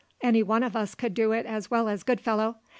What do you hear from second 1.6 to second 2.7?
well as Goodfellow.